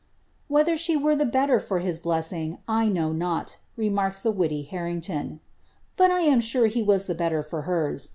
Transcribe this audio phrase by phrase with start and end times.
[0.01, 0.03] ^
[0.51, 5.39] ^Whether she were the better for his blessing, I know ■01,*' remarks the witty Harrington;^
[5.95, 8.09] but I am sure he was the better ibr hers.